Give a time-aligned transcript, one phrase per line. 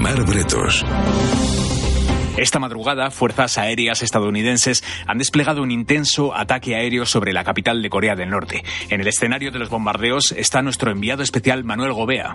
[0.00, 1.59] Aymar Bretos.
[2.40, 7.90] Esta madrugada, fuerzas aéreas estadounidenses han desplegado un intenso ataque aéreo sobre la capital de
[7.90, 8.64] Corea del Norte.
[8.88, 12.32] En el escenario de los bombardeos está nuestro enviado especial Manuel Gobea.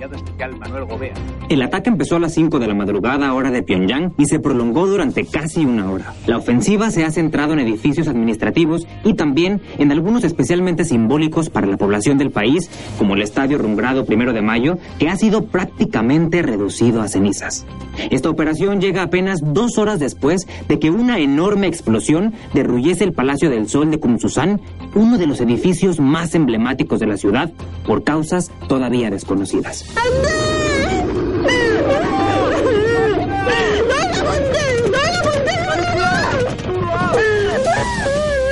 [1.49, 4.85] El ataque empezó a las 5 de la madrugada hora de Pyongyang y se prolongó
[4.85, 6.13] durante casi una hora.
[6.27, 11.65] La ofensiva se ha centrado en edificios administrativos y también en algunos especialmente simbólicos para
[11.65, 12.69] la población del país,
[12.99, 17.65] como el Estadio Rumbrado Primero de Mayo, que ha sido prácticamente reducido a cenizas.
[18.11, 23.49] Esta operación llega apenas dos horas después de que una enorme explosión derruyese el Palacio
[23.49, 24.61] del Sol de Kumsusan,
[24.93, 27.51] uno de los edificios más emblemáticos de la ciudad,
[27.85, 29.85] por causas todavía desconocidas.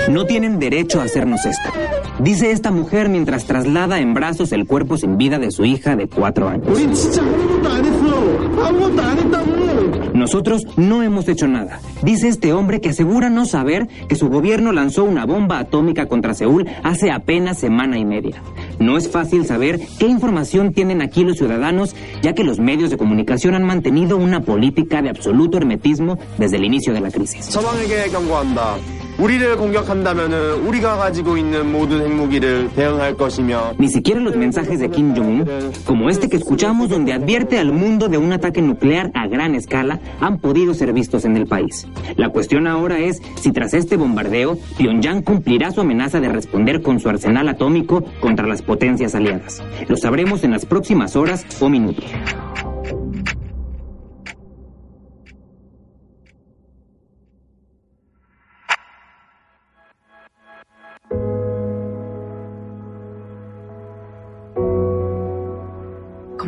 [0.10, 1.70] No tienen derecho a hacernos esto,
[2.20, 6.08] dice esta mujer mientras traslada en brazos el cuerpo sin vida de su hija de
[6.08, 6.68] cuatro años.
[10.24, 14.72] Nosotros no hemos hecho nada, dice este hombre que asegura no saber que su gobierno
[14.72, 18.42] lanzó una bomba atómica contra Seúl hace apenas semana y media.
[18.80, 22.96] No es fácil saber qué información tienen aquí los ciudadanos, ya que los medios de
[22.96, 27.50] comunicación han mantenido una política de absoluto hermetismo desde el inicio de la crisis.
[33.78, 35.46] Ni siquiera los mensajes de Kim Jong-un,
[35.86, 40.00] como este que escuchamos donde advierte al mundo de un ataque nuclear a gran escala,
[40.20, 41.88] han podido ser vistos en el país.
[42.16, 47.00] La cuestión ahora es si tras este bombardeo, Pyongyang cumplirá su amenaza de responder con
[47.00, 49.62] su arsenal atómico contra las potencias aliadas.
[49.88, 52.06] Lo sabremos en las próximas horas o minutos.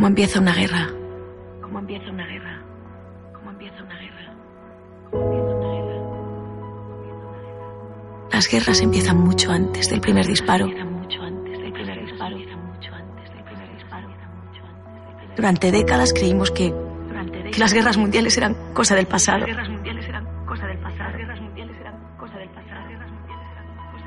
[0.06, 0.88] ¿Cómo empieza una guerra?
[1.64, 2.62] ¿Cómo empieza una guerra?
[3.34, 4.36] ¿Cómo empieza una guerra?
[5.10, 6.00] ¿Cómo empieza una guerra?
[8.32, 10.68] Las guerras empiezan mucho antes del primer disparo.
[15.36, 16.72] Durante décadas creímos que,
[17.52, 19.48] que las guerras mundiales eran cosa del pasado.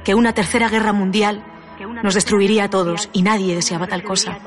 [0.04, 1.42] Que una tercera guerra mundial
[2.04, 4.38] nos destruiría a todos y nadie deseaba tal cosa.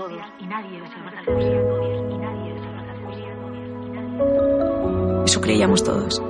[5.32, 6.22] Eso creíamos todos.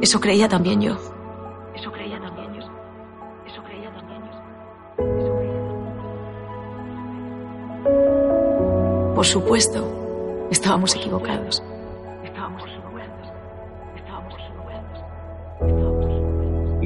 [0.00, 0.92] Eso creía también yo.
[1.74, 2.60] Eso creía también yo.
[3.44, 4.30] Eso creía también yo.
[9.16, 11.64] Por supuesto, estábamos equivocados.
[12.22, 13.28] Estábamos equivocados.
[13.96, 15.00] Estábamos equivocados.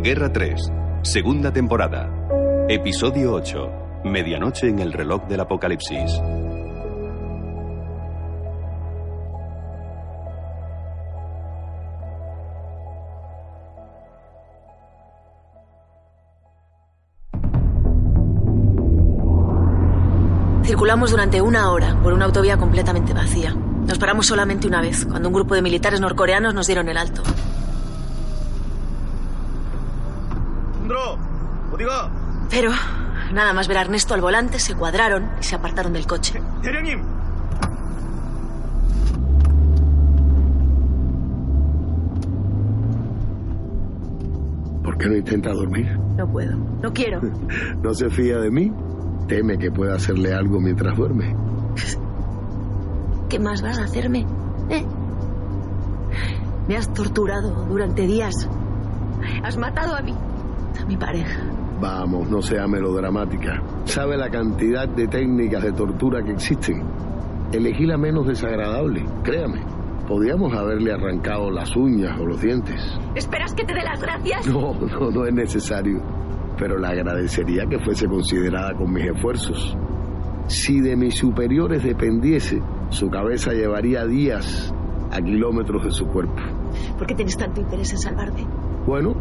[0.03, 2.09] Guerra 3, segunda temporada.
[2.71, 3.71] Episodio 8.
[4.05, 6.19] Medianoche en el reloj del apocalipsis.
[20.73, 23.55] Circulamos durante una hora por una autovía completamente vacía.
[23.55, 27.23] Nos paramos solamente una vez, cuando un grupo de militares norcoreanos nos dieron el alto.
[32.49, 32.71] Pero,
[33.35, 36.41] nada más ver a Ernesto al volante, se cuadraron y se apartaron del coche.
[44.83, 45.99] ¿Por qué no intenta dormir?
[46.17, 46.57] No puedo.
[46.81, 47.21] No quiero.
[47.83, 48.73] ¿No se fía de mí?
[49.27, 51.35] Teme que pueda hacerle algo mientras duerme.
[53.29, 54.27] ¿Qué más vas a hacerme?
[54.69, 54.85] ¿Eh?
[56.69, 58.49] Me has torturado durante días.
[59.43, 60.15] Has matado a mí,
[60.81, 61.41] a mi pareja.
[61.81, 63.63] Vamos, no sea melodramática.
[63.85, 66.83] ¿Sabe la cantidad de técnicas de tortura que existen?
[67.53, 69.63] Elegí la menos desagradable, créame.
[70.07, 72.81] Podríamos haberle arrancado las uñas o los dientes.
[73.15, 74.47] ¿Esperas que te dé las gracias?
[74.47, 76.03] No, no, no es necesario.
[76.63, 79.77] Pero le agradecería que fuese considerada con mis esfuerzos.
[80.47, 84.73] Si de mis superiores dependiese, su cabeza llevaría días
[85.11, 86.41] a kilómetros de su cuerpo.
[86.97, 88.47] ¿Por qué tienes tanto interés en salvarme?
[88.87, 89.13] Bueno,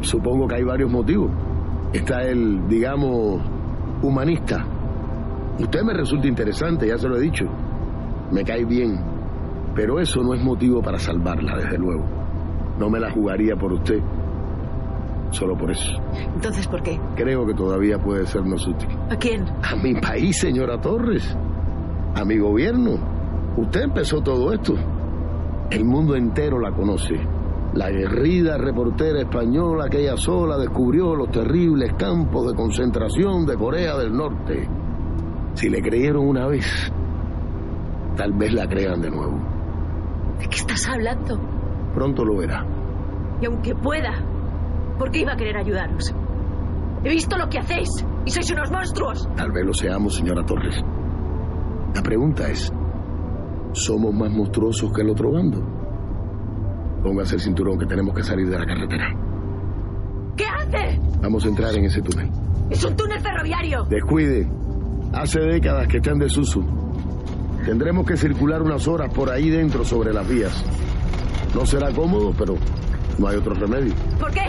[0.00, 1.30] supongo que hay varios motivos.
[1.92, 3.40] Está el, digamos,
[4.02, 4.66] humanista.
[5.60, 7.44] Usted me resulta interesante, ya se lo he dicho.
[8.32, 8.98] Me cae bien.
[9.76, 12.02] Pero eso no es motivo para salvarla, desde luego.
[12.80, 14.00] No me la jugaría por usted.
[15.32, 15.90] Solo por eso.
[16.34, 17.00] Entonces, ¿por qué?
[17.16, 18.88] Creo que todavía puede sernos útil.
[19.10, 19.44] ¿A quién?
[19.62, 21.36] A mi país, señora Torres.
[22.14, 22.92] A mi gobierno.
[23.56, 24.74] Usted empezó todo esto.
[25.70, 27.14] El mundo entero la conoce.
[27.74, 33.96] La guerrida reportera española que ella sola descubrió los terribles campos de concentración de Corea
[33.96, 34.68] del Norte.
[35.54, 36.92] Si le creyeron una vez,
[38.16, 39.38] tal vez la crean de nuevo.
[40.38, 41.40] ¿De qué estás hablando?
[41.94, 42.66] Pronto lo verá.
[43.40, 44.12] Y aunque pueda,
[44.98, 46.14] ¿por qué iba a querer ayudaros?
[47.04, 47.88] He visto lo que hacéis
[48.24, 49.28] y sois unos monstruos.
[49.36, 50.76] Tal vez lo seamos, señora Torres.
[51.94, 52.72] La pregunta es,
[53.72, 55.60] ¿somos más monstruosos que el otro bando?
[57.02, 59.12] Póngase el cinturón que tenemos que salir de la carretera.
[60.36, 61.00] ¿Qué hace?
[61.20, 62.30] Vamos a entrar en ese túnel.
[62.70, 63.84] Es un túnel ferroviario.
[63.84, 64.48] Descuide.
[65.12, 66.64] Hace décadas que está en desuso.
[67.66, 70.64] Tendremos que circular unas horas por ahí dentro sobre las vías.
[71.54, 72.54] No será cómodo, pero
[73.18, 73.92] no hay otro remedio.
[74.18, 74.40] ¿Por qué?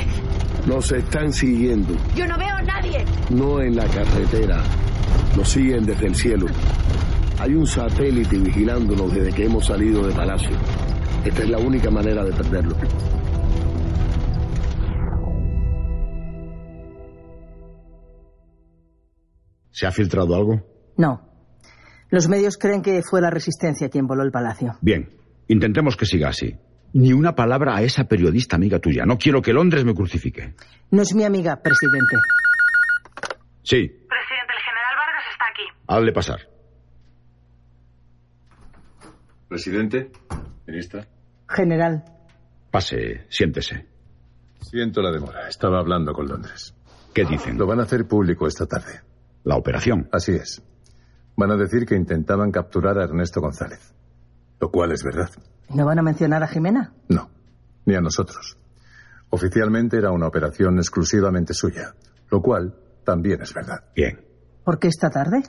[0.68, 1.94] Nos están siguiendo.
[2.16, 3.06] Yo no veo a nadie.
[3.30, 4.64] No en la carretera.
[5.36, 6.46] Nos siguen desde el cielo.
[7.40, 10.56] Hay un satélite vigilándonos desde que hemos salido de Palacio.
[11.26, 12.76] Esta es la única manera de perderlo.
[19.72, 20.62] ¿Se ha filtrado algo?
[20.98, 21.22] No.
[22.10, 24.78] Los medios creen que fue la resistencia quien voló el palacio.
[24.82, 25.10] Bien,
[25.48, 26.56] intentemos que siga así.
[26.94, 29.06] Ni una palabra a esa periodista amiga tuya.
[29.06, 30.54] No quiero que Londres me crucifique.
[30.92, 32.18] No es mi amiga, presidente.
[33.64, 35.64] Sí, Presidente, el general Vargas está aquí.
[35.88, 36.40] hazle pasar.
[39.48, 40.12] Presidente,
[40.68, 41.08] ministra.
[41.48, 42.04] General,
[42.72, 43.86] Pase, siéntese.
[44.62, 45.48] Siento la demora.
[45.48, 46.74] Estaba hablando con Londres.
[47.14, 47.58] ¿Qué dicen?
[47.60, 49.02] Lo van a hacer público esta tarde.
[49.44, 50.10] La operación.
[50.12, 50.64] Así es.
[51.36, 53.94] Van a decir que intentaban capturar a Ernesto González.
[54.64, 55.30] Lo cual es verdad.
[55.72, 56.94] ¿no van a mencionar a Jimena?
[57.10, 57.30] No,
[57.86, 58.58] ni a nosotros.
[59.30, 61.94] Oficialmente era una operación exclusivamente suya.
[62.30, 62.74] Lo cual
[63.04, 63.84] también es verdad.
[63.94, 64.26] Bien.
[64.64, 65.44] ¿Por qué esta tarde?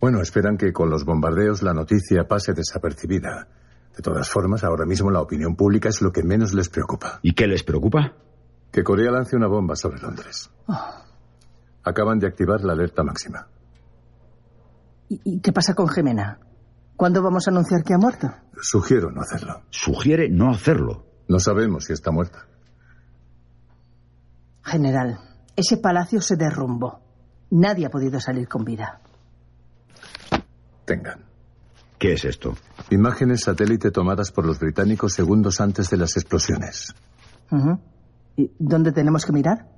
[0.00, 3.46] Bueno, esperan que con los bombardeos la noticia pase desapercibida.
[3.94, 7.18] De todas formas, ahora mismo la opinión pública es lo que menos les preocupa.
[7.20, 8.14] ¿Y qué les preocupa?
[8.72, 10.50] Que Corea lance una bomba sobre Londres.
[11.82, 13.48] Acaban de activar la alerta máxima.
[15.10, 16.38] ¿Y, y qué pasa con Jimena?
[16.96, 18.32] ¿Cuándo vamos a anunciar que ha muerto?
[18.60, 19.62] Sugiero no hacerlo.
[19.70, 21.06] Sugiere no hacerlo.
[21.28, 22.46] No sabemos si está muerta.
[24.62, 25.18] General,
[25.56, 27.00] ese palacio se derrumbó.
[27.50, 29.00] Nadie ha podido salir con vida.
[30.84, 31.24] Tengan.
[31.98, 32.54] ¿Qué es esto?
[32.90, 36.94] Imágenes satélite tomadas por los británicos segundos antes de las explosiones.
[38.36, 39.68] ¿Y dónde tenemos que mirar?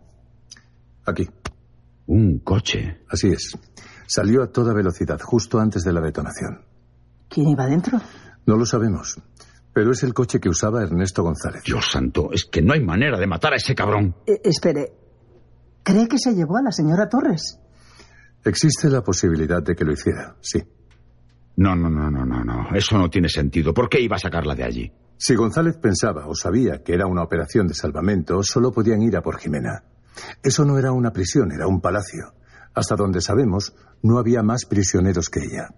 [1.05, 1.29] Aquí.
[2.07, 3.05] Un coche.
[3.09, 3.57] Así es.
[4.07, 6.65] Salió a toda velocidad justo antes de la detonación.
[7.37, 8.01] ¿Quién iba dentro?
[8.47, 9.21] No lo sabemos.
[9.75, 11.65] Pero es el coche que usaba Ernesto González.
[11.65, 14.17] Dios santo, es que no hay manera de matar a ese cabrón.
[14.27, 14.95] Eh, espere.
[15.83, 17.61] ¿Cree que se llevó a la señora Torres?
[18.43, 20.63] Existe la posibilidad de que lo hiciera, sí.
[21.57, 22.75] No, no, no, no, no, no.
[22.75, 23.75] Eso no tiene sentido.
[23.75, 24.93] ¿Por qué iba a sacarla de allí?
[25.19, 29.21] Si González pensaba o sabía que era una operación de salvamento, solo podían ir a
[29.21, 29.85] por Jimena.
[30.43, 32.33] Eso no era una prisión, era un palacio.
[32.73, 35.69] Hasta donde sabemos, no había más prisioneros que ella.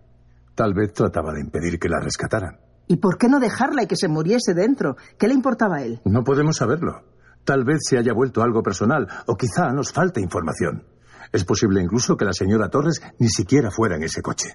[0.59, 2.59] Tal vez trataba de impedir que la rescataran.
[2.89, 4.97] ¿Y por qué no dejarla y que se muriese dentro?
[5.17, 6.01] ¿Qué le importaba a él?
[6.05, 7.05] No podemos saberlo.
[7.45, 10.83] Tal vez se haya vuelto algo personal, o quizá nos falta información.
[11.31, 14.49] Es posible incluso que la señora Torres ni siquiera fuera en ese coche.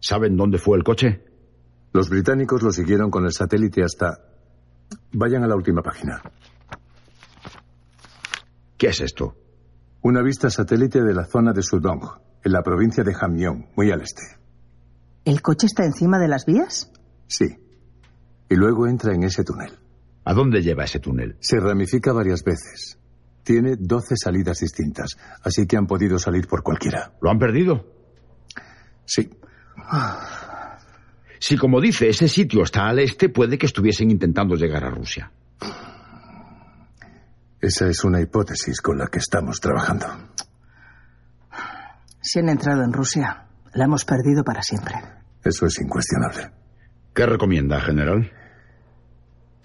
[0.00, 1.24] ¿Saben dónde fue el coche?
[1.94, 4.18] Los británicos lo siguieron con el satélite hasta...
[5.14, 6.20] Vayan a la última página.
[8.76, 9.34] ¿Qué es esto?
[10.02, 14.02] Una vista satélite de la zona de Sudong, en la provincia de Hamgyong, muy al
[14.02, 14.22] este.
[15.24, 16.92] ¿El coche está encima de las vías?
[17.26, 17.46] Sí.
[18.50, 19.78] Y luego entra en ese túnel.
[20.24, 21.36] ¿A dónde lleva ese túnel?
[21.40, 22.98] Se ramifica varias veces.
[23.42, 27.12] Tiene 12 salidas distintas, así que han podido salir por cualquiera.
[27.20, 27.86] ¿Lo han perdido?
[29.04, 29.30] Sí.
[31.36, 35.30] Si, como dice, ese sitio está al este, puede que estuviesen intentando llegar a Rusia.
[37.60, 40.06] Esa es una hipótesis con la que estamos trabajando.
[42.26, 44.94] Si han entrado en Rusia, la hemos perdido para siempre.
[45.44, 46.50] Eso es incuestionable.
[47.14, 48.32] ¿Qué recomienda, general?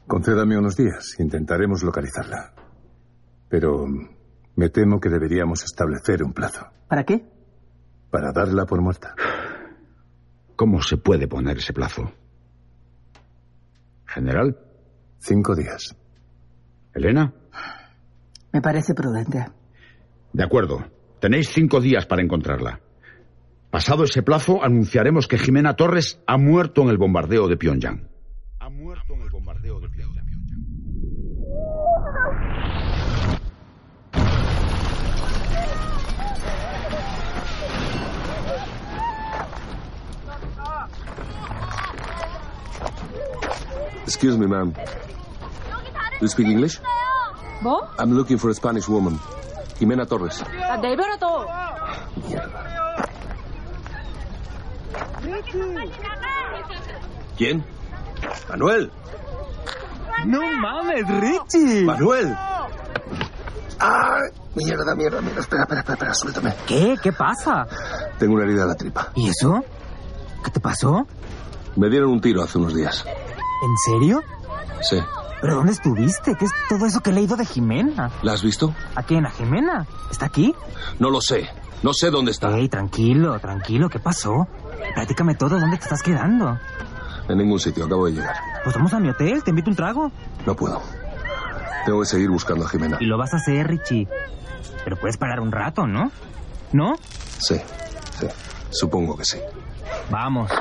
[0.07, 1.15] Concédame unos días.
[1.19, 2.53] Intentaremos localizarla.
[3.47, 3.85] Pero
[4.55, 6.67] me temo que deberíamos establecer un plazo.
[6.89, 7.25] ¿Para qué?
[8.11, 9.15] Para darla por muerta.
[10.55, 12.11] ¿Cómo se puede poner ese plazo?
[14.05, 14.57] General,
[15.21, 15.95] Cinco días.
[16.93, 17.33] Elena,
[18.53, 19.45] Me parece prudente.
[20.33, 20.83] de acuerdo.
[21.19, 22.79] Tenéis cinco días para encontrarla.
[23.69, 28.07] Pasado ese plazo, anunciaremos que Jimena Torres ha muerto en el bombardeo de Pyongyang.
[28.59, 30.25] Ha muerto en el bombardeo de Pyongyang.
[44.03, 44.73] Excuse me, ma'am.
[46.21, 46.79] You speak English?
[47.61, 47.87] 뭐?
[47.99, 49.19] I'm looking for a Spanish woman.
[49.79, 50.43] Jimena Torres.
[52.27, 52.65] Mierda.
[57.37, 57.65] ¿Quién?
[58.49, 58.91] Manuel.
[60.25, 61.85] No mames, Richie.
[61.85, 62.35] Manuel.
[63.79, 64.19] ¡Ah!
[64.55, 65.39] Mierda, mierda, mierda.
[65.39, 66.53] Espera, espera, espera, espera, suéltame.
[66.67, 66.97] ¿Qué?
[67.01, 67.65] ¿Qué pasa?
[68.17, 69.11] Tengo una herida en la tripa.
[69.15, 69.63] ¿Y eso?
[70.43, 71.07] ¿Qué te pasó?
[71.77, 73.05] Me dieron un tiro hace unos días.
[73.05, 74.21] ¿En serio?
[74.81, 74.99] Sí.
[75.41, 76.35] ¿Pero dónde estuviste?
[76.35, 78.11] ¿Qué es todo eso que he leído de Jimena?
[78.23, 78.73] ¿La has visto?
[78.95, 79.25] ¿A quién?
[79.25, 79.85] ¿A Jimena?
[80.11, 80.53] ¿Está aquí?
[80.99, 81.47] No lo sé.
[81.81, 82.49] No sé dónde está.
[82.57, 83.89] Ey, tranquilo, tranquilo.
[83.89, 84.47] ¿Qué pasó?
[84.95, 85.57] Platícame todo.
[85.59, 86.59] ¿Dónde te estás quedando?
[87.29, 87.85] En ningún sitio.
[87.85, 88.35] Acabo de llegar.
[88.63, 89.41] Pues vamos a mi hotel.
[89.43, 90.11] Te invito un trago.
[90.45, 90.81] No puedo.
[91.85, 92.97] Tengo que seguir buscando a Jimena.
[92.99, 94.07] Y lo vas a hacer, Richie.
[94.83, 96.11] Pero puedes parar un rato, ¿no?
[96.73, 96.95] ¿No?
[97.37, 97.55] Sí,
[98.19, 98.27] sí.
[98.71, 99.37] Supongo que sí.
[100.11, 100.51] Vamos.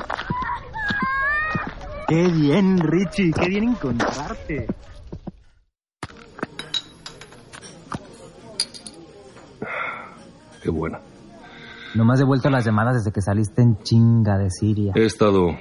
[2.09, 3.31] Qué bien, Richie.
[3.31, 4.65] Qué bien encontrarte.
[10.63, 10.99] Qué buena.
[11.93, 14.93] No me has devuelto las llamadas desde que saliste en chinga de Siria.
[14.95, 15.55] He estado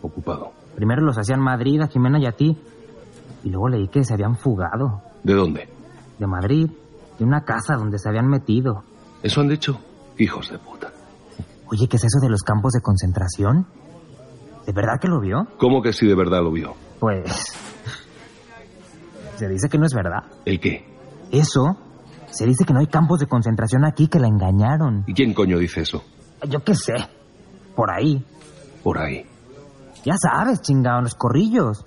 [0.00, 0.52] ocupado.
[0.76, 2.56] Primero los hacían Madrid, a Jimena y a ti.
[3.42, 5.02] Y luego leí que se habían fugado.
[5.24, 5.68] ¿De dónde?
[6.20, 6.70] De Madrid.
[7.18, 8.84] De una casa donde se habían metido.
[9.22, 9.80] ¿Eso han dicho?
[10.16, 10.92] Hijos de puta.
[11.66, 13.66] Oye, ¿qué es eso de los campos de concentración?
[14.68, 15.46] ¿De verdad que lo vio?
[15.56, 16.74] ¿Cómo que si de verdad lo vio?
[17.00, 17.24] Pues...
[19.36, 20.24] Se dice que no es verdad.
[20.44, 20.84] ¿El qué?
[21.32, 21.78] Eso.
[22.30, 25.04] Se dice que no hay campos de concentración aquí, que la engañaron.
[25.06, 26.04] ¿Y quién coño dice eso?
[26.46, 26.96] Yo qué sé.
[27.74, 28.22] Por ahí.
[28.82, 29.24] Por ahí.
[30.04, 31.86] Ya sabes, chingado, los corrillos.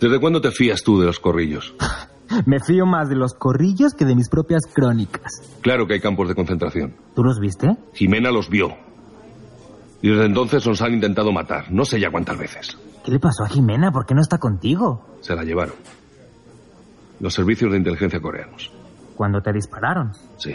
[0.00, 1.74] ¿Desde cuándo te fías tú de los corrillos?
[2.46, 5.30] Me fío más de los corrillos que de mis propias crónicas.
[5.60, 6.96] Claro que hay campos de concentración.
[7.14, 7.76] ¿Tú los viste?
[7.92, 8.91] Jimena los vio.
[10.02, 11.70] Y desde entonces nos han intentado matar.
[11.70, 12.76] No sé ya cuántas veces.
[13.04, 13.90] ¿Qué le pasó a Jimena?
[13.92, 15.16] ¿Por qué no está contigo?
[15.20, 15.74] Se la llevaron.
[17.20, 18.72] Los servicios de inteligencia coreanos.
[19.16, 20.12] Cuando te dispararon.
[20.38, 20.54] Sí.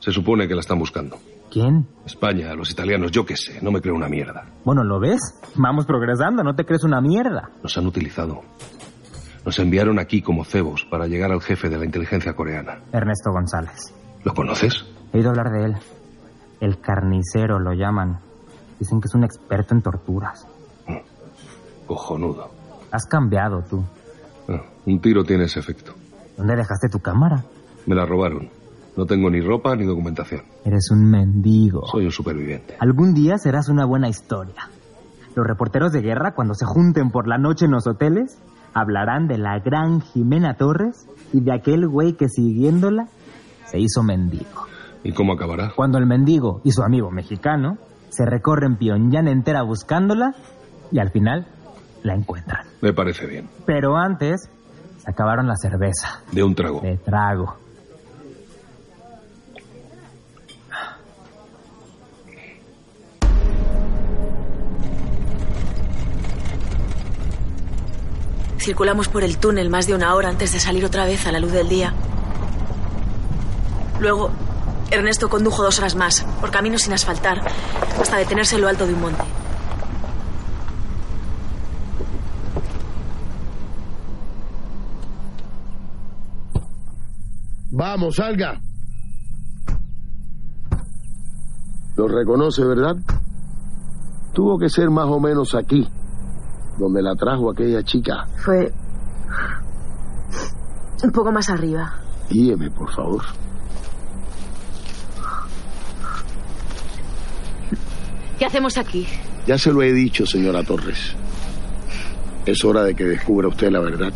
[0.00, 1.18] Se supone que la están buscando.
[1.50, 1.86] ¿Quién?
[2.04, 3.60] España, los italianos, yo qué sé.
[3.62, 4.44] No me creo una mierda.
[4.64, 5.20] Bueno, ¿lo ves?
[5.54, 7.50] Vamos progresando, no te crees una mierda.
[7.62, 8.42] Nos han utilizado.
[9.44, 12.80] Nos enviaron aquí como cebos para llegar al jefe de la inteligencia coreana.
[12.92, 13.94] Ernesto González.
[14.24, 14.84] ¿Lo conoces?
[15.12, 15.76] He oído hablar de él.
[16.60, 18.18] El carnicero lo llaman.
[18.78, 20.46] Dicen que es un experto en torturas.
[21.86, 22.50] Cojonudo.
[22.90, 23.84] Has cambiado tú.
[24.48, 25.92] Ah, un tiro tiene ese efecto.
[26.36, 27.44] ¿Dónde dejaste tu cámara?
[27.86, 28.48] Me la robaron.
[28.96, 30.42] No tengo ni ropa ni documentación.
[30.64, 31.86] Eres un mendigo.
[31.86, 32.76] Soy un superviviente.
[32.80, 34.70] Algún día serás una buena historia.
[35.34, 38.38] Los reporteros de guerra, cuando se junten por la noche en los hoteles,
[38.72, 43.08] hablarán de la gran Jimena Torres y de aquel güey que siguiéndola
[43.66, 44.66] se hizo mendigo.
[45.06, 45.70] ¿Y cómo acabará?
[45.76, 50.34] Cuando el mendigo y su amigo mexicano se recorren Pyongyang entera buscándola
[50.90, 51.46] y al final
[52.02, 52.66] la encuentran.
[52.80, 53.48] Me parece bien.
[53.64, 54.50] Pero antes
[54.98, 56.24] se acabaron la cerveza.
[56.32, 56.80] De un trago.
[56.80, 57.56] De trago.
[68.58, 71.38] Circulamos por el túnel más de una hora antes de salir otra vez a la
[71.38, 71.94] luz del día.
[74.00, 74.32] Luego,
[74.90, 77.40] Ernesto condujo dos horas más, por caminos sin asfaltar,
[78.00, 79.24] hasta detenerse en lo alto de un monte.
[87.72, 88.60] Vamos, salga.
[91.96, 92.96] Lo reconoce, ¿verdad?
[94.32, 95.86] Tuvo que ser más o menos aquí,
[96.78, 98.26] donde la trajo aquella chica.
[98.36, 98.72] Fue
[101.02, 101.94] un poco más arriba.
[102.30, 103.22] Guíeme, por favor.
[108.46, 109.04] ¿Qué hacemos aquí?
[109.48, 111.16] Ya se lo he dicho, señora Torres.
[112.46, 114.12] Es hora de que descubra usted la verdad.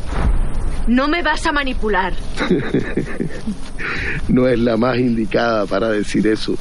[0.86, 2.12] No me vas a manipular.
[4.28, 6.54] no es la más indicada para decir eso.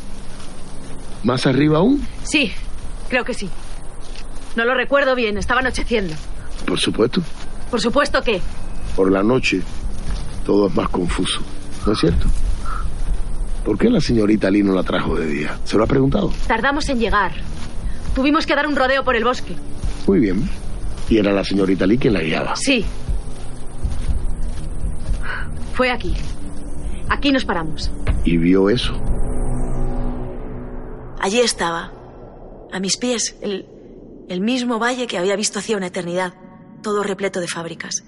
[1.24, 2.04] ¿Más arriba aún?
[2.24, 2.52] Sí,
[3.08, 3.48] creo que sí.
[4.56, 6.16] No lo recuerdo bien, estaba anocheciendo.
[6.66, 7.22] Por supuesto.
[7.70, 8.42] Por supuesto que.
[8.96, 9.62] Por la noche
[10.44, 11.42] todo es más confuso.
[11.86, 12.26] ¿No es cierto?
[13.64, 15.60] ¿Por qué la señorita Lee no la trajo de día?
[15.66, 16.34] ¿Se lo ha preguntado?
[16.48, 17.32] Tardamos en llegar.
[18.20, 19.56] Tuvimos que dar un rodeo por el bosque.
[20.06, 20.44] Muy bien.
[21.08, 22.54] Y era la señorita Lee quien la guiaba.
[22.58, 22.84] Sí.
[25.74, 26.14] Fue aquí.
[27.08, 27.90] Aquí nos paramos.
[28.26, 28.92] ¿Y vio eso?
[31.22, 31.94] Allí estaba,
[32.74, 33.66] a mis pies, el,
[34.28, 36.34] el mismo valle que había visto hacía una eternidad,
[36.84, 38.04] todo repleto de fábricas.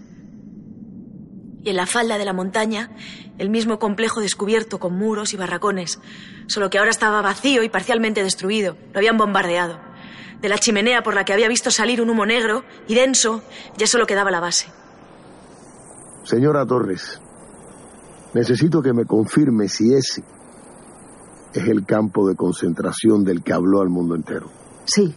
[1.63, 2.91] Y en la falda de la montaña,
[3.37, 6.01] el mismo complejo descubierto con muros y barracones,
[6.47, 8.75] solo que ahora estaba vacío y parcialmente destruido.
[8.91, 9.90] Lo habían bombardeado.
[10.41, 13.41] De la chimenea por la que había visto salir un humo negro y denso,
[13.77, 14.67] ya solo quedaba la base.
[16.23, 17.21] Señora Torres,
[18.33, 20.23] necesito que me confirme si ese
[21.53, 24.47] es el campo de concentración del que habló al mundo entero.
[24.85, 25.15] Sí,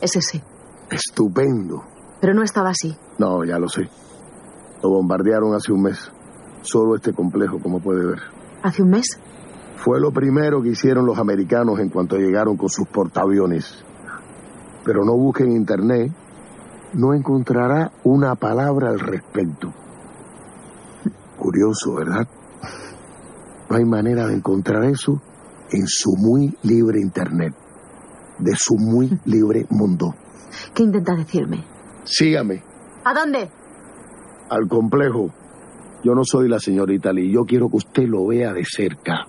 [0.00, 0.42] es ese.
[0.90, 1.84] Estupendo.
[2.20, 2.96] Pero no estaba así.
[3.18, 3.88] No, ya lo sé.
[4.82, 6.10] Lo bombardearon hace un mes.
[6.62, 8.20] Solo este complejo, como puede ver.
[8.62, 9.06] ¿Hace un mes?
[9.76, 13.84] Fue lo primero que hicieron los americanos en cuanto llegaron con sus portaaviones.
[14.86, 16.12] Pero no busque en internet,
[16.94, 19.72] no encontrará una palabra al respecto.
[21.36, 22.26] Curioso, ¿verdad?
[23.68, 25.20] No hay manera de encontrar eso
[25.70, 27.52] en su muy libre internet,
[28.38, 30.14] de su muy libre mundo.
[30.72, 31.64] ¿Qué intenta decirme?
[32.04, 32.62] Sígame,
[33.04, 33.50] ¿A dónde?
[34.48, 35.30] al complejo.
[36.04, 39.26] Yo no soy la señorita Lee, yo quiero que usted lo vea de cerca.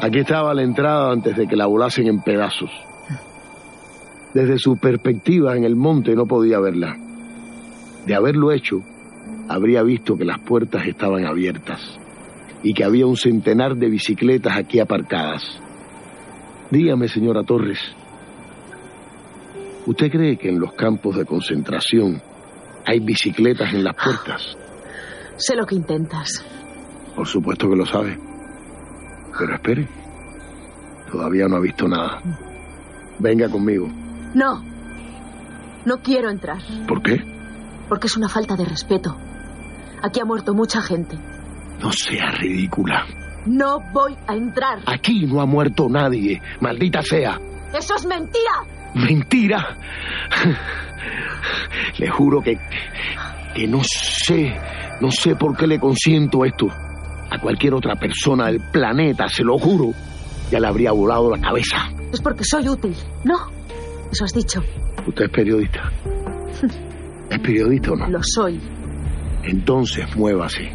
[0.00, 2.70] Aquí estaba la entrada antes de que la volasen en pedazos.
[4.32, 6.96] Desde su perspectiva en el monte no podía verla.
[8.06, 8.80] De haberlo hecho,
[9.48, 11.98] habría visto que las puertas estaban abiertas
[12.62, 15.42] y que había un centenar de bicicletas aquí aparcadas.
[16.70, 17.80] Dígame, señora Torres,
[19.86, 22.22] ¿usted cree que en los campos de concentración
[22.86, 24.56] hay bicicletas en las puertas?
[25.36, 26.44] Sé lo que intentas.
[27.16, 28.37] Por supuesto que lo sabe.
[29.38, 29.88] Pero espere,
[31.10, 32.20] todavía no ha visto nada.
[33.18, 33.88] Venga conmigo.
[34.34, 34.64] No.
[35.84, 36.58] No quiero entrar.
[36.86, 37.22] ¿Por qué?
[37.88, 39.16] Porque es una falta de respeto.
[40.02, 41.16] Aquí ha muerto mucha gente.
[41.80, 43.06] No sea ridícula.
[43.46, 44.80] No voy a entrar.
[44.86, 47.40] Aquí no ha muerto nadie, maldita sea.
[47.72, 48.52] ¡Eso es mentira!
[48.94, 49.76] Mentira.
[51.98, 52.58] Le juro que
[53.54, 54.54] que no sé,
[55.00, 56.68] no sé por qué le consiento esto.
[57.30, 59.92] A cualquier otra persona del planeta, se lo juro,
[60.50, 61.90] ya le habría volado la cabeza.
[62.12, 62.94] Es porque soy útil.
[63.24, 63.36] No.
[64.10, 64.62] Eso has dicho.
[65.06, 65.92] Usted es periodista.
[67.30, 68.08] ¿Es periodista o no?
[68.08, 68.58] Lo soy.
[69.44, 70.72] Entonces muévase.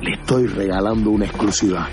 [0.00, 1.88] Le estoy regalando una exclusiva.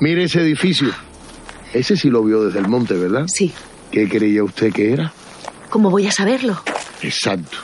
[0.00, 0.88] Mire ese edificio.
[1.72, 3.24] Ese sí lo vio desde el monte, ¿verdad?
[3.26, 3.52] Sí.
[3.90, 5.12] ¿Qué creía usted que era?
[5.68, 6.56] ¿Cómo voy a saberlo?
[7.02, 7.58] Exacto.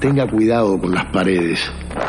[0.00, 1.60] Tenga cuidado con las paredes.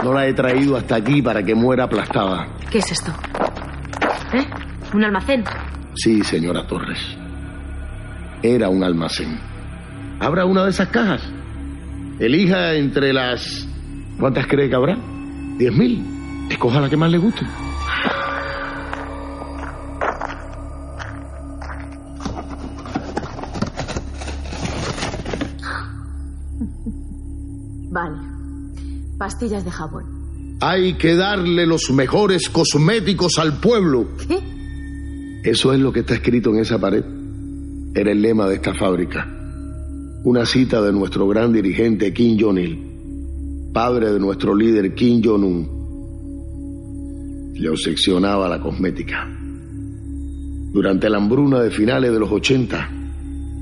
[0.04, 2.48] No la he traído hasta aquí para que muera aplastada.
[2.70, 3.12] ¿Qué es esto?
[4.34, 4.46] ¿Eh?
[4.94, 5.44] ¿Un almacén?
[5.96, 7.00] Sí, señora Torres.
[8.42, 9.38] Era un almacén.
[10.22, 11.22] Abra una de esas cajas.
[12.20, 13.68] Elija entre las...
[14.20, 14.98] ¿Cuántas cree que habrá?
[15.58, 16.02] ¿Diez mil?
[16.50, 17.46] Escoja la que más le guste.
[27.92, 28.18] Vale.
[29.18, 30.06] Pastillas de jabón.
[30.62, 34.08] Hay que darle los mejores cosméticos al pueblo.
[34.28, 34.40] ¿Qué?
[35.44, 37.04] Eso es lo que está escrito en esa pared.
[37.94, 39.28] Era el lema de esta fábrica.
[40.24, 45.82] Una cita de nuestro gran dirigente Kim Jong-il, padre de nuestro líder Kim Jong-un.
[47.56, 49.28] Le obsesionaba la cosmética.
[50.72, 52.90] Durante la hambruna de finales de los 80,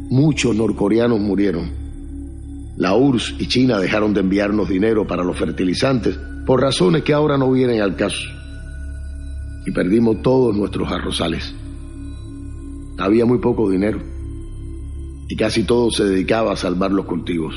[0.09, 1.78] muchos norcoreanos murieron.
[2.79, 7.37] La URSS y China dejaron de enviarnos dinero para los fertilizantes por razones que ahora
[7.37, 8.25] no vienen al caso.
[9.65, 11.53] Y perdimos todos nuestros arrozales.
[12.97, 13.99] Había muy poco dinero
[15.27, 17.53] y casi todo se dedicaba a salvar los cultivos.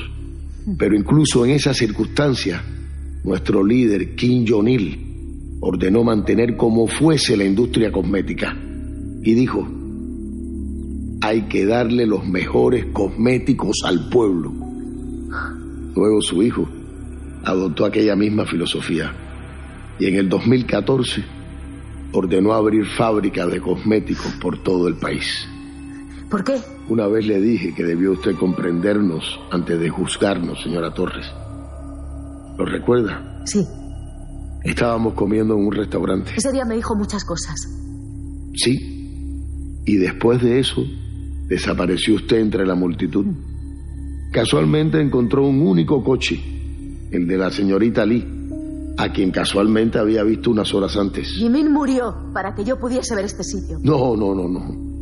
[0.77, 2.61] Pero incluso en esas circunstancias,
[3.23, 8.57] nuestro líder Kim Jong-il ordenó mantener como fuese la industria cosmética
[9.23, 9.69] y dijo,
[11.21, 14.72] hay que darle los mejores cosméticos al pueblo.
[15.95, 16.69] Luego su hijo
[17.45, 19.13] adoptó aquella misma filosofía
[19.99, 21.25] y en el 2014
[22.13, 25.47] ordenó abrir fábricas de cosméticos por todo el país.
[26.31, 26.57] ¿Por qué?
[26.89, 31.27] Una vez le dije que debió usted comprendernos antes de juzgarnos, señora Torres.
[32.59, 33.43] ¿Lo recuerda?
[33.45, 33.67] Sí.
[34.65, 36.33] Estábamos comiendo en un restaurante.
[36.37, 37.57] Ese día me dijo muchas cosas.
[38.55, 39.83] Sí.
[39.85, 40.83] Y después de eso,
[41.49, 43.27] desapareció usted entre la multitud.
[44.33, 46.41] Casualmente encontró un único coche,
[47.11, 48.27] el de la señorita Lee,
[48.97, 51.29] a quien casualmente había visto unas horas antes.
[51.33, 53.79] Jimin murió para que yo pudiese ver este sitio.
[53.83, 54.93] No, no, no, no.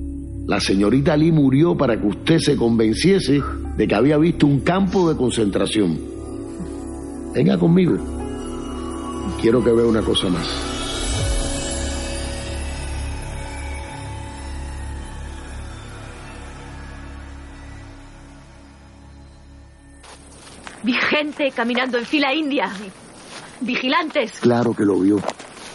[0.48, 3.40] La señorita Lee murió para que usted se convenciese
[3.76, 5.96] de que había visto un campo de concentración.
[7.32, 7.98] Venga conmigo.
[9.40, 10.79] Quiero que vea una cosa más.
[21.20, 22.70] Gente caminando en fila india.
[23.60, 24.40] Vigilantes.
[24.40, 25.18] Claro que lo vio,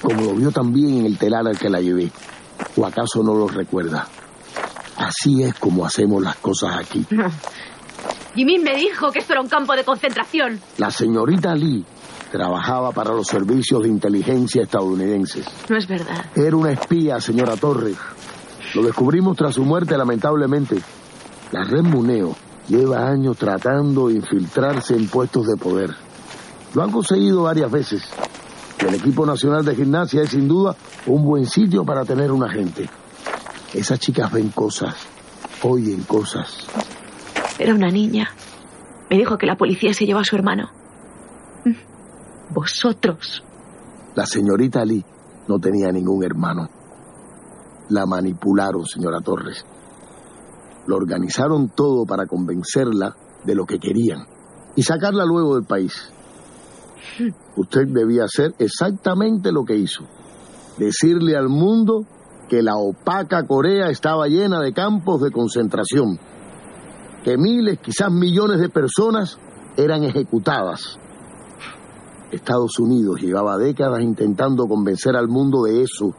[0.01, 2.09] como lo vio también en el telar al que la llevé.
[2.75, 4.07] ¿O acaso no lo recuerda?
[4.97, 7.05] Así es como hacemos las cosas aquí.
[8.35, 10.59] Jimmy me dijo que esto era un campo de concentración.
[10.77, 11.85] La señorita Lee
[12.31, 15.45] trabajaba para los servicios de inteligencia estadounidenses.
[15.69, 16.25] No es verdad.
[16.35, 17.97] Era una espía, señora Torres.
[18.73, 20.77] Lo descubrimos tras su muerte, lamentablemente.
[21.51, 22.35] La red Muneo
[22.67, 25.91] lleva años tratando de infiltrarse en puestos de poder.
[26.73, 28.03] Lo han conseguido varias veces.
[28.79, 30.75] El equipo nacional de gimnasia es sin duda
[31.07, 32.89] un buen sitio para tener un agente.
[33.73, 34.95] Esas chicas ven cosas,
[35.63, 36.67] oyen cosas.
[37.57, 38.29] Era una niña.
[39.09, 40.69] Me dijo que la policía se llevó a su hermano.
[42.49, 43.43] Vosotros.
[44.15, 45.03] La señorita Lee
[45.47, 46.69] no tenía ningún hermano.
[47.89, 49.65] La manipularon, señora Torres.
[50.87, 54.25] Lo organizaron todo para convencerla de lo que querían
[54.75, 56.11] y sacarla luego del país.
[57.55, 60.03] Usted debía hacer exactamente lo que hizo.
[60.77, 62.05] Decirle al mundo
[62.49, 66.19] que la opaca Corea estaba llena de campos de concentración,
[67.23, 69.39] que miles, quizás millones de personas
[69.77, 70.99] eran ejecutadas.
[72.31, 76.13] Estados Unidos llevaba décadas intentando convencer al mundo de eso.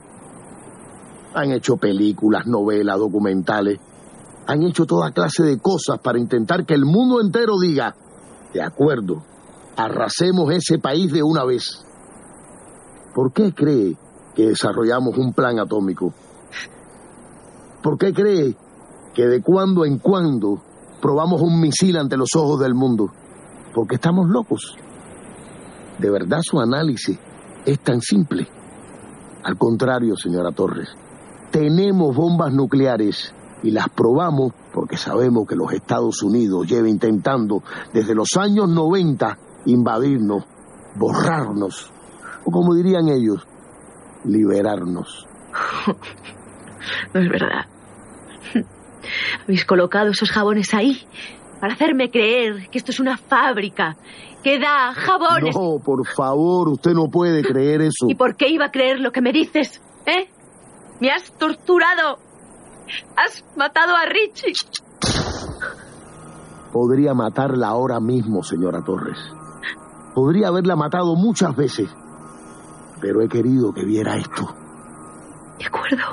[1.34, 3.78] Han hecho películas, novelas, documentales,
[4.46, 7.94] han hecho toda clase de cosas para intentar que el mundo entero diga,
[8.52, 9.22] de acuerdo,
[9.76, 11.84] arrasemos ese país de una vez.
[13.14, 13.96] ¿Por qué cree
[14.34, 16.12] que desarrollamos un plan atómico?
[17.82, 18.56] ¿Por qué cree
[19.14, 20.62] que de cuando en cuando
[21.00, 23.10] probamos un misil ante los ojos del mundo?
[23.74, 24.76] Porque estamos locos.
[25.98, 27.18] De verdad su análisis
[27.64, 28.46] es tan simple.
[29.42, 30.88] Al contrario, señora Torres,
[31.50, 33.32] tenemos bombas nucleares
[33.66, 39.38] y las probamos porque sabemos que los Estados Unidos lleva intentando desde los años 90
[39.66, 40.44] invadirnos,
[40.94, 41.90] borrarnos,
[42.44, 43.46] o como dirían ellos,
[44.24, 45.26] liberarnos.
[47.12, 47.66] No es verdad.
[49.42, 51.00] Habéis colocado esos jabones ahí
[51.60, 53.96] para hacerme creer que esto es una fábrica
[54.44, 55.52] que da jabones.
[55.56, 58.06] No, por favor, usted no puede creer eso.
[58.08, 59.82] ¿Y por qué iba a creer lo que me dices?
[60.06, 60.28] ¿Eh?
[61.00, 62.18] Me has torturado.
[63.16, 64.54] Has matado a Richie.
[66.72, 69.18] Podría matarla ahora mismo, señora Torres.
[70.14, 71.88] Podría haberla matado muchas veces.
[73.00, 74.54] Pero he querido que viera esto.
[75.58, 76.04] De acuerdo.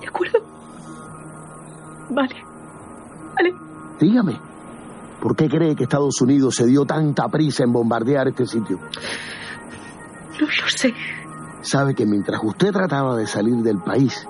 [0.00, 0.38] De acuerdo.
[2.10, 2.36] Vale.
[3.36, 3.54] Vale.
[4.00, 4.40] Dígame,
[5.20, 8.78] ¿por qué cree que Estados Unidos se dio tanta prisa en bombardear este sitio?
[10.40, 10.94] No lo sé.
[11.62, 14.26] Sabe que mientras usted trataba de salir del país,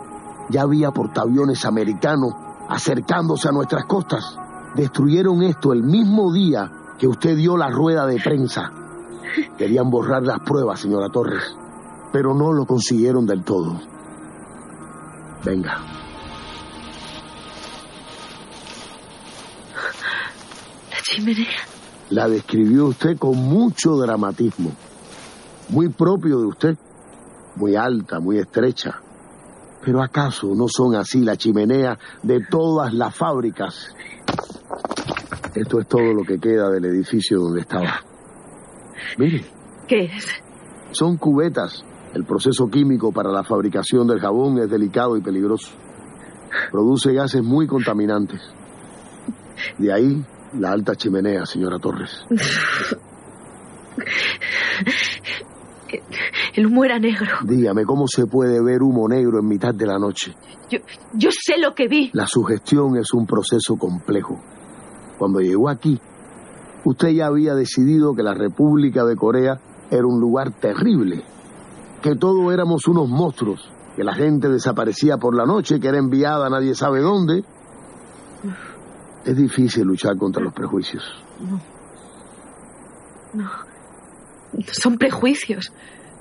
[0.49, 2.33] ya había portaaviones americanos
[2.69, 4.37] acercándose a nuestras costas.
[4.75, 8.71] Destruyeron esto el mismo día que usted dio la rueda de prensa.
[9.57, 11.43] Querían borrar las pruebas, señora Torres,
[12.13, 13.81] pero no lo consiguieron del todo.
[15.45, 15.79] Venga.
[20.91, 21.47] La chimenea.
[22.11, 24.73] La describió usted con mucho dramatismo,
[25.69, 26.79] muy propio de usted,
[27.57, 29.01] muy alta, muy estrecha.
[29.85, 33.95] Pero ¿acaso no son así las chimeneas de todas las fábricas?
[35.55, 38.01] Esto es todo lo que queda del edificio donde estaba.
[39.17, 39.45] Mire,
[39.87, 40.27] ¿Qué es?
[40.93, 41.85] son cubetas.
[42.14, 45.71] El proceso químico para la fabricación del jabón es delicado y peligroso.
[46.71, 48.41] Produce gases muy contaminantes.
[49.79, 50.25] De ahí
[50.59, 52.25] la alta chimenea, señora Torres.
[56.59, 57.37] El humo era negro.
[57.44, 60.35] Dígame, ¿cómo se puede ver humo negro en mitad de la noche?
[60.68, 60.81] Yo,
[61.14, 62.11] yo sé lo que vi.
[62.14, 64.40] La sugestión es un proceso complejo.
[65.18, 66.01] Cuando llegó aquí,
[66.85, 71.23] usted ya había decidido que la República de Corea era un lugar terrible,
[72.03, 76.47] que todos éramos unos monstruos, que la gente desaparecía por la noche, que era enviada
[76.49, 77.44] a nadie sabe dónde.
[79.25, 81.05] Es difícil luchar contra los prejuicios.
[81.38, 81.61] No.
[83.44, 83.49] No.
[84.73, 85.73] Son prejuicios.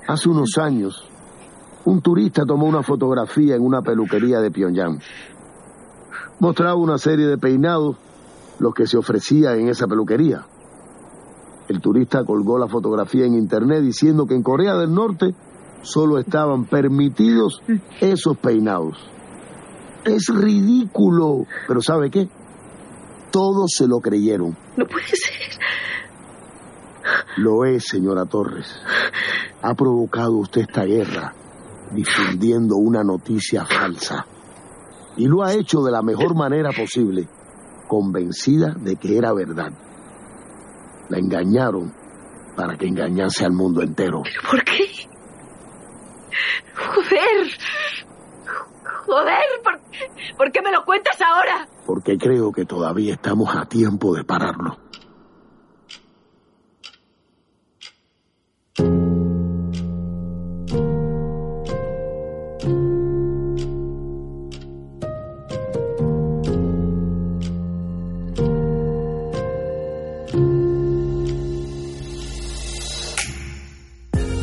[0.08, 1.04] Hace unos años,
[1.84, 5.00] un turista tomó una fotografía en una peluquería de Pyongyang.
[6.40, 7.96] Mostraba una serie de peinados,
[8.58, 10.46] los que se ofrecía en esa peluquería.
[11.68, 15.34] El turista colgó la fotografía en internet diciendo que en Corea del Norte
[15.82, 17.60] solo estaban permitidos
[18.00, 18.96] esos peinados.
[20.06, 21.44] Es ridículo.
[21.66, 22.30] Pero ¿sabe qué?
[23.30, 24.56] Todos se lo creyeron.
[24.74, 25.58] No puede ser.
[27.36, 28.74] Lo es, señora Torres.
[29.62, 31.34] Ha provocado usted esta guerra
[31.90, 34.26] difundiendo una noticia falsa.
[35.16, 37.28] Y lo ha hecho de la mejor manera posible,
[37.88, 39.72] convencida de que era verdad.
[41.08, 41.92] La engañaron
[42.56, 44.22] para que engañase al mundo entero.
[44.48, 44.84] ¿Por qué?
[46.76, 47.50] Joder.
[49.06, 49.80] Joder, ¿por,
[50.36, 51.66] ¿por qué me lo cuentas ahora?
[51.86, 54.76] Porque creo que todavía estamos a tiempo de pararlo.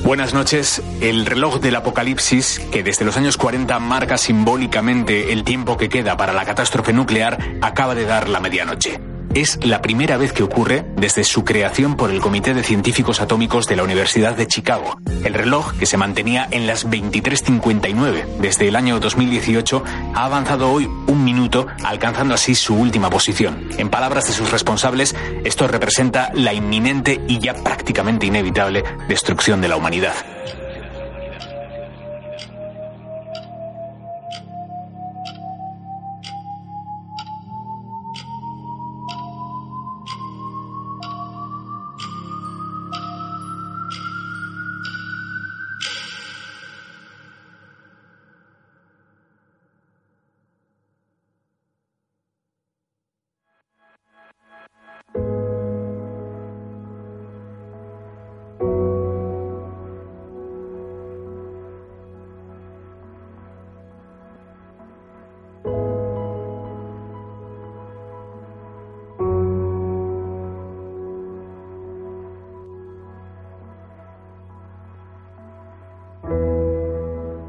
[0.05, 0.83] Buenas noches.
[1.01, 6.15] El reloj del apocalipsis, que desde los años 40 marca simbólicamente el tiempo que queda
[6.15, 9.14] para la catástrofe nuclear, acaba de dar la medianoche.
[9.35, 13.67] Es la primera vez que ocurre desde su creación por el Comité de Científicos Atómicos
[13.67, 14.97] de la Universidad de Chicago.
[15.25, 20.85] El reloj, que se mantenía en las 23.59 desde el año 2018, ha avanzado hoy
[20.85, 23.67] un minuto, alcanzando así su última posición.
[23.77, 29.67] En palabras de sus responsables, esto representa la inminente y ya prácticamente inevitable destrucción de
[29.67, 30.13] la humanidad.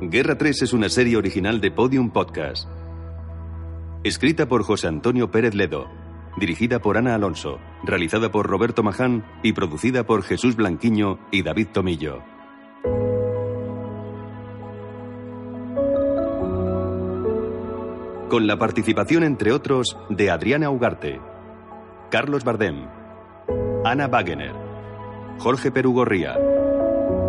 [0.08, 2.68] Guerra 3 es una serie original de Podium Podcast.
[4.04, 5.88] Escrita por José Antonio Pérez Ledo,
[6.38, 11.68] dirigida por Ana Alonso, realizada por Roberto Maján y producida por Jesús Blanquiño y David
[11.72, 12.22] Tomillo.
[18.28, 21.20] Con la participación, entre otros, de Adriana Ugarte,
[22.12, 22.86] Carlos Bardem,
[23.84, 24.54] Ana Wagener,
[25.38, 26.38] Jorge Perugorría,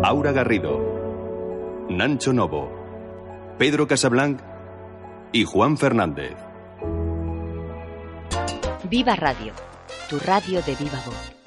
[0.04, 0.98] Aura Garrido,
[1.90, 2.70] Nancho Novo,
[3.56, 4.40] Pedro Casablanc
[5.32, 6.36] y Juan Fernández.
[8.84, 9.54] Viva Radio,
[10.10, 11.37] tu radio de viva voz.